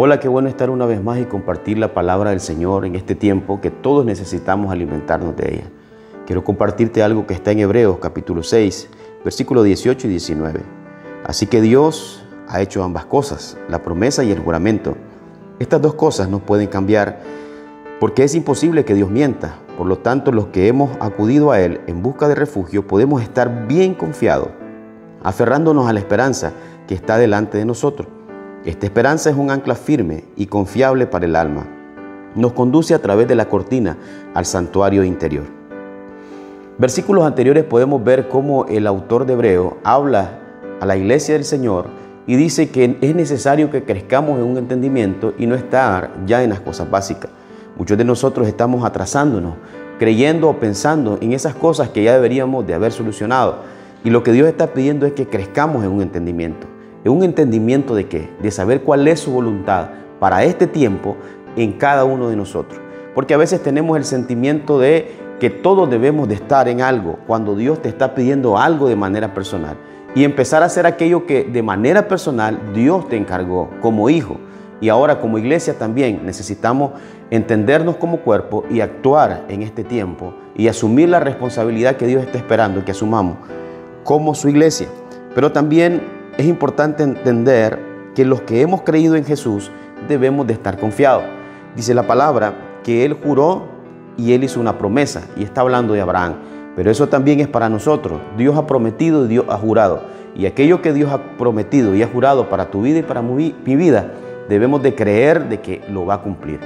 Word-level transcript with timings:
Hola, 0.00 0.20
qué 0.20 0.28
bueno 0.28 0.48
estar 0.48 0.70
una 0.70 0.86
vez 0.86 1.02
más 1.02 1.18
y 1.18 1.24
compartir 1.24 1.76
la 1.76 1.92
palabra 1.92 2.30
del 2.30 2.38
Señor 2.38 2.84
en 2.84 2.94
este 2.94 3.16
tiempo 3.16 3.60
que 3.60 3.72
todos 3.72 4.06
necesitamos 4.06 4.70
alimentarnos 4.70 5.34
de 5.34 5.54
ella. 5.54 5.64
Quiero 6.24 6.44
compartirte 6.44 7.02
algo 7.02 7.26
que 7.26 7.34
está 7.34 7.50
en 7.50 7.58
Hebreos 7.58 7.98
capítulo 7.98 8.44
6, 8.44 8.90
versículos 9.24 9.64
18 9.64 10.06
y 10.06 10.10
19. 10.10 10.60
Así 11.24 11.46
que 11.46 11.60
Dios 11.60 12.24
ha 12.46 12.60
hecho 12.60 12.84
ambas 12.84 13.06
cosas, 13.06 13.58
la 13.68 13.82
promesa 13.82 14.22
y 14.22 14.30
el 14.30 14.38
juramento. 14.38 14.94
Estas 15.58 15.82
dos 15.82 15.94
cosas 15.94 16.28
no 16.28 16.38
pueden 16.38 16.68
cambiar 16.68 17.18
porque 17.98 18.22
es 18.22 18.36
imposible 18.36 18.84
que 18.84 18.94
Dios 18.94 19.10
mienta. 19.10 19.56
Por 19.76 19.88
lo 19.88 19.98
tanto, 19.98 20.30
los 20.30 20.46
que 20.46 20.68
hemos 20.68 20.96
acudido 21.00 21.50
a 21.50 21.58
Él 21.58 21.80
en 21.88 22.04
busca 22.04 22.28
de 22.28 22.36
refugio 22.36 22.86
podemos 22.86 23.20
estar 23.20 23.66
bien 23.66 23.94
confiados, 23.94 24.50
aferrándonos 25.24 25.88
a 25.88 25.92
la 25.92 25.98
esperanza 25.98 26.52
que 26.86 26.94
está 26.94 27.18
delante 27.18 27.58
de 27.58 27.64
nosotros. 27.64 28.06
Esta 28.64 28.86
esperanza 28.86 29.30
es 29.30 29.36
un 29.36 29.52
ancla 29.52 29.76
firme 29.76 30.24
y 30.36 30.46
confiable 30.46 31.06
para 31.06 31.26
el 31.26 31.36
alma. 31.36 31.64
Nos 32.34 32.52
conduce 32.52 32.92
a 32.92 32.98
través 33.00 33.28
de 33.28 33.36
la 33.36 33.48
cortina 33.48 33.96
al 34.34 34.46
santuario 34.46 35.04
interior. 35.04 35.44
Versículos 36.76 37.24
anteriores 37.24 37.64
podemos 37.64 38.02
ver 38.02 38.28
cómo 38.28 38.66
el 38.66 38.86
autor 38.86 39.26
de 39.26 39.32
Hebreo 39.32 39.78
habla 39.84 40.40
a 40.80 40.86
la 40.86 40.96
iglesia 40.96 41.34
del 41.34 41.44
Señor 41.44 41.86
y 42.26 42.36
dice 42.36 42.68
que 42.68 42.98
es 43.00 43.14
necesario 43.14 43.70
que 43.70 43.84
crezcamos 43.84 44.38
en 44.38 44.44
un 44.44 44.58
entendimiento 44.58 45.34
y 45.38 45.46
no 45.46 45.54
estar 45.54 46.10
ya 46.26 46.42
en 46.42 46.50
las 46.50 46.60
cosas 46.60 46.90
básicas. 46.90 47.30
Muchos 47.76 47.96
de 47.96 48.04
nosotros 48.04 48.46
estamos 48.46 48.84
atrasándonos, 48.84 49.54
creyendo 49.98 50.48
o 50.48 50.60
pensando 50.60 51.18
en 51.20 51.32
esas 51.32 51.54
cosas 51.54 51.88
que 51.88 52.02
ya 52.02 52.12
deberíamos 52.12 52.66
de 52.66 52.74
haber 52.74 52.92
solucionado. 52.92 53.56
Y 54.04 54.10
lo 54.10 54.22
que 54.22 54.30
Dios 54.30 54.46
está 54.46 54.68
pidiendo 54.68 55.06
es 55.06 55.14
que 55.14 55.26
crezcamos 55.26 55.84
en 55.84 55.90
un 55.90 56.02
entendimiento. 56.02 56.67
¿En 57.04 57.12
un 57.12 57.22
entendimiento 57.22 57.94
de 57.94 58.08
qué? 58.08 58.28
De 58.42 58.50
saber 58.50 58.82
cuál 58.82 59.06
es 59.06 59.20
su 59.20 59.30
voluntad 59.30 59.90
para 60.18 60.42
este 60.42 60.66
tiempo 60.66 61.16
en 61.56 61.72
cada 61.72 62.04
uno 62.04 62.28
de 62.28 62.36
nosotros. 62.36 62.80
Porque 63.14 63.34
a 63.34 63.38
veces 63.38 63.62
tenemos 63.62 63.96
el 63.96 64.04
sentimiento 64.04 64.80
de 64.80 65.12
que 65.38 65.50
todos 65.50 65.88
debemos 65.88 66.28
de 66.28 66.34
estar 66.34 66.68
en 66.68 66.80
algo 66.80 67.18
cuando 67.26 67.54
Dios 67.54 67.80
te 67.80 67.88
está 67.88 68.14
pidiendo 68.14 68.58
algo 68.58 68.88
de 68.88 68.96
manera 68.96 69.32
personal. 69.32 69.76
Y 70.14 70.24
empezar 70.24 70.62
a 70.62 70.66
hacer 70.66 70.86
aquello 70.86 71.26
que 71.26 71.44
de 71.44 71.62
manera 71.62 72.08
personal 72.08 72.58
Dios 72.74 73.08
te 73.08 73.16
encargó 73.16 73.70
como 73.80 74.10
hijo. 74.10 74.36
Y 74.80 74.88
ahora 74.88 75.20
como 75.20 75.38
iglesia 75.38 75.78
también 75.78 76.22
necesitamos 76.24 76.92
entendernos 77.30 77.96
como 77.96 78.20
cuerpo 78.20 78.64
y 78.70 78.80
actuar 78.80 79.44
en 79.48 79.62
este 79.62 79.84
tiempo 79.84 80.34
y 80.56 80.66
asumir 80.66 81.08
la 81.08 81.20
responsabilidad 81.20 81.96
que 81.96 82.06
Dios 82.06 82.24
está 82.24 82.38
esperando 82.38 82.84
que 82.84 82.92
asumamos 82.92 83.38
como 84.02 84.34
su 84.34 84.48
iglesia. 84.48 84.88
Pero 85.34 85.52
también 85.52 86.17
es 86.38 86.46
importante 86.46 87.02
entender 87.02 87.78
que 88.14 88.24
los 88.24 88.40
que 88.42 88.60
hemos 88.60 88.82
creído 88.82 89.16
en 89.16 89.24
Jesús 89.24 89.72
debemos 90.08 90.46
de 90.46 90.52
estar 90.52 90.78
confiados. 90.78 91.24
Dice 91.74 91.94
la 91.94 92.06
palabra 92.06 92.80
que 92.84 93.04
Él 93.04 93.14
juró 93.14 93.66
y 94.16 94.32
Él 94.32 94.44
hizo 94.44 94.60
una 94.60 94.78
promesa 94.78 95.24
y 95.36 95.42
está 95.42 95.62
hablando 95.62 95.94
de 95.94 96.00
Abraham. 96.00 96.36
Pero 96.76 96.92
eso 96.92 97.08
también 97.08 97.40
es 97.40 97.48
para 97.48 97.68
nosotros. 97.68 98.20
Dios 98.36 98.56
ha 98.56 98.68
prometido 98.68 99.24
y 99.24 99.28
Dios 99.28 99.46
ha 99.48 99.56
jurado. 99.56 100.02
Y 100.36 100.46
aquello 100.46 100.80
que 100.80 100.92
Dios 100.92 101.10
ha 101.10 101.36
prometido 101.36 101.96
y 101.96 102.04
ha 102.04 102.06
jurado 102.06 102.48
para 102.48 102.70
tu 102.70 102.82
vida 102.82 103.00
y 103.00 103.02
para 103.02 103.20
mi 103.20 103.52
vida, 103.64 104.12
debemos 104.48 104.80
de 104.80 104.94
creer 104.94 105.48
de 105.48 105.60
que 105.60 105.82
lo 105.90 106.06
va 106.06 106.14
a 106.14 106.22
cumplir. 106.22 106.60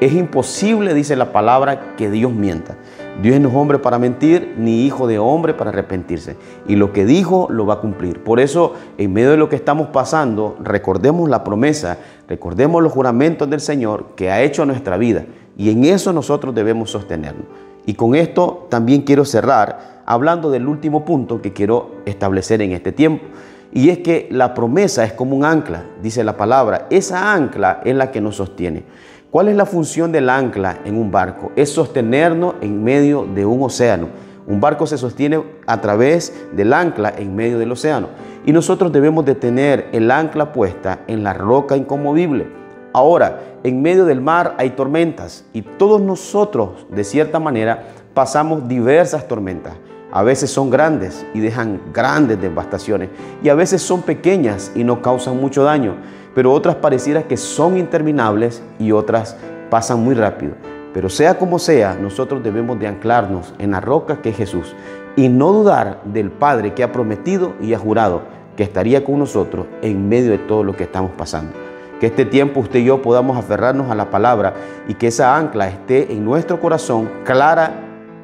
Es 0.00 0.14
imposible, 0.14 0.94
dice 0.94 1.16
la 1.16 1.32
palabra, 1.32 1.94
que 1.96 2.10
Dios 2.10 2.32
mienta. 2.32 2.76
Dios 3.20 3.38
no 3.40 3.50
es 3.50 3.54
hombre 3.54 3.78
para 3.78 3.98
mentir, 3.98 4.54
ni 4.56 4.86
hijo 4.86 5.06
de 5.06 5.18
hombre 5.18 5.52
para 5.52 5.70
arrepentirse. 5.70 6.36
Y 6.66 6.76
lo 6.76 6.92
que 6.92 7.04
dijo 7.04 7.46
lo 7.50 7.66
va 7.66 7.74
a 7.74 7.80
cumplir. 7.80 8.24
Por 8.24 8.40
eso, 8.40 8.74
en 8.96 9.12
medio 9.12 9.30
de 9.32 9.36
lo 9.36 9.48
que 9.48 9.56
estamos 9.56 9.88
pasando, 9.88 10.56
recordemos 10.62 11.28
la 11.28 11.44
promesa, 11.44 11.98
recordemos 12.26 12.82
los 12.82 12.92
juramentos 12.92 13.50
del 13.50 13.60
Señor 13.60 14.06
que 14.16 14.30
ha 14.30 14.40
hecho 14.42 14.64
nuestra 14.64 14.96
vida. 14.96 15.26
Y 15.56 15.70
en 15.70 15.84
eso 15.84 16.12
nosotros 16.12 16.54
debemos 16.54 16.90
sostenernos. 16.90 17.46
Y 17.84 17.94
con 17.94 18.14
esto 18.14 18.66
también 18.70 19.02
quiero 19.02 19.24
cerrar 19.24 20.02
hablando 20.06 20.50
del 20.50 20.66
último 20.66 21.04
punto 21.04 21.42
que 21.42 21.52
quiero 21.52 21.96
establecer 22.06 22.62
en 22.62 22.72
este 22.72 22.92
tiempo. 22.92 23.26
Y 23.72 23.88
es 23.88 23.98
que 23.98 24.28
la 24.30 24.54
promesa 24.54 25.04
es 25.04 25.12
como 25.12 25.36
un 25.36 25.44
ancla, 25.44 25.84
dice 26.02 26.24
la 26.24 26.36
palabra. 26.36 26.86
Esa 26.90 27.34
ancla 27.34 27.80
es 27.84 27.94
la 27.94 28.10
que 28.10 28.20
nos 28.20 28.36
sostiene. 28.36 28.84
¿Cuál 29.32 29.48
es 29.48 29.56
la 29.56 29.64
función 29.64 30.12
del 30.12 30.28
ancla 30.28 30.80
en 30.84 30.98
un 30.98 31.10
barco? 31.10 31.52
Es 31.56 31.72
sostenernos 31.72 32.56
en 32.60 32.84
medio 32.84 33.24
de 33.24 33.46
un 33.46 33.62
océano. 33.62 34.08
Un 34.46 34.60
barco 34.60 34.86
se 34.86 34.98
sostiene 34.98 35.42
a 35.66 35.80
través 35.80 36.48
del 36.52 36.74
ancla 36.74 37.14
en 37.16 37.34
medio 37.34 37.58
del 37.58 37.72
océano. 37.72 38.08
Y 38.44 38.52
nosotros 38.52 38.92
debemos 38.92 39.24
de 39.24 39.34
tener 39.34 39.88
el 39.92 40.10
ancla 40.10 40.52
puesta 40.52 40.98
en 41.06 41.24
la 41.24 41.32
roca 41.32 41.78
inconmovible. 41.78 42.46
Ahora, 42.92 43.40
en 43.64 43.80
medio 43.80 44.04
del 44.04 44.20
mar 44.20 44.54
hay 44.58 44.72
tormentas 44.72 45.46
y 45.54 45.62
todos 45.62 46.02
nosotros, 46.02 46.86
de 46.90 47.02
cierta 47.02 47.40
manera, 47.40 47.84
pasamos 48.12 48.68
diversas 48.68 49.28
tormentas. 49.28 49.72
A 50.12 50.22
veces 50.22 50.50
son 50.50 50.68
grandes 50.68 51.24
y 51.32 51.40
dejan 51.40 51.80
grandes 51.94 52.38
devastaciones 52.38 53.08
y 53.42 53.48
a 53.48 53.54
veces 53.54 53.80
son 53.80 54.02
pequeñas 54.02 54.72
y 54.74 54.84
no 54.84 55.00
causan 55.00 55.40
mucho 55.40 55.64
daño, 55.64 55.96
pero 56.34 56.52
otras 56.52 56.76
pareciera 56.76 57.24
que 57.24 57.36
son 57.36 57.76
interminables 57.76 58.62
y 58.78 58.92
otras 58.92 59.36
pasan 59.70 60.02
muy 60.02 60.14
rápido. 60.14 60.54
Pero 60.94 61.08
sea 61.08 61.38
como 61.38 61.58
sea, 61.58 61.94
nosotros 61.94 62.42
debemos 62.42 62.78
de 62.78 62.86
anclarnos 62.86 63.54
en 63.58 63.70
la 63.70 63.80
roca 63.80 64.20
que 64.20 64.30
es 64.30 64.36
Jesús 64.36 64.74
y 65.16 65.28
no 65.28 65.52
dudar 65.52 66.00
del 66.04 66.30
Padre 66.30 66.74
que 66.74 66.82
ha 66.82 66.92
prometido 66.92 67.54
y 67.60 67.74
ha 67.74 67.78
jurado 67.78 68.22
que 68.56 68.62
estaría 68.62 69.04
con 69.04 69.18
nosotros 69.18 69.66
en 69.80 70.08
medio 70.08 70.30
de 70.30 70.38
todo 70.38 70.64
lo 70.64 70.76
que 70.76 70.84
estamos 70.84 71.10
pasando. 71.12 71.52
Que 72.00 72.06
este 72.06 72.24
tiempo 72.24 72.60
usted 72.60 72.80
y 72.80 72.84
yo 72.84 73.00
podamos 73.00 73.36
aferrarnos 73.36 73.90
a 73.90 73.94
la 73.94 74.10
palabra 74.10 74.54
y 74.88 74.94
que 74.94 75.06
esa 75.06 75.36
ancla 75.36 75.68
esté 75.68 76.12
en 76.12 76.24
nuestro 76.24 76.60
corazón 76.60 77.08
clara 77.24 77.72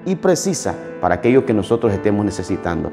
y 0.04 0.16
precisa 0.16 0.74
para 1.00 1.16
aquello 1.16 1.46
que 1.46 1.54
nosotros 1.54 1.92
estemos 1.92 2.24
necesitando. 2.24 2.92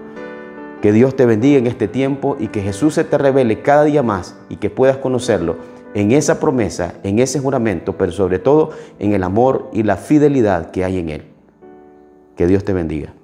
Que 0.86 0.92
Dios 0.92 1.16
te 1.16 1.26
bendiga 1.26 1.58
en 1.58 1.66
este 1.66 1.88
tiempo 1.88 2.38
y 2.40 2.50
que 2.50 2.62
Jesús 2.62 2.94
se 2.94 3.04
te 3.04 3.18
revele 3.18 3.64
cada 3.64 3.86
día 3.86 4.04
más 4.04 4.36
y 4.50 4.58
que 4.58 4.70
puedas 4.70 4.98
conocerlo 4.98 5.56
en 5.96 6.12
esa 6.12 6.40
promesa, 6.40 6.94
en 7.02 7.18
ese 7.18 7.40
juramento, 7.40 7.98
pero 7.98 8.12
sobre 8.12 8.38
todo 8.38 8.70
en 9.00 9.14
el 9.14 9.24
amor 9.24 9.68
y 9.74 9.82
la 9.82 9.98
fidelidad 9.98 10.70
que 10.70 10.86
hay 10.86 11.00
en 11.00 11.10
Él. 11.10 11.24
Que 12.38 12.46
Dios 12.46 12.64
te 12.64 12.74
bendiga. 12.74 13.15